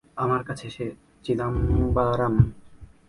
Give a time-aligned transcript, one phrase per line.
[0.17, 0.85] আমার কাছে, সে
[1.23, 2.35] চিদাম্বারাম।